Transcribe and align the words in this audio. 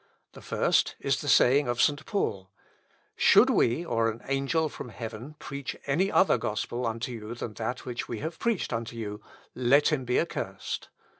"The 0.31 0.41
first 0.41 0.95
is 0.99 1.21
the 1.21 1.27
saying 1.27 1.67
of 1.67 1.79
St. 1.79 2.03
Paul, 2.07 2.49
'Should 3.15 3.51
we, 3.51 3.85
or 3.85 4.09
an 4.09 4.21
angel 4.27 4.67
from 4.67 4.89
heaven, 4.89 5.35
preach 5.37 5.75
any 5.85 6.11
other 6.11 6.39
gospel 6.39 6.87
unto 6.87 7.11
you 7.11 7.35
than 7.35 7.53
that 7.53 7.85
which 7.85 8.07
we 8.07 8.17
have 8.17 8.39
preached 8.39 8.73
unto 8.73 8.95
you, 8.95 9.21
let 9.53 9.89
him 9.89 10.03
be 10.03 10.19
accursed.'" 10.19 10.89